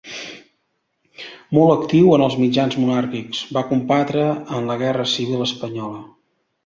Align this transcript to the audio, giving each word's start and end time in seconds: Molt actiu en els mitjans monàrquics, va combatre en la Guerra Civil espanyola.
Molt 1.57 1.73
actiu 1.73 2.09
en 2.17 2.23
els 2.27 2.37
mitjans 2.45 2.77
monàrquics, 2.85 3.43
va 3.59 3.65
combatre 3.75 4.25
en 4.61 4.67
la 4.71 4.79
Guerra 4.85 5.07
Civil 5.17 5.47
espanyola. 5.51 6.01